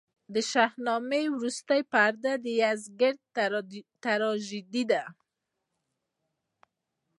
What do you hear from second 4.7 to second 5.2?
ده.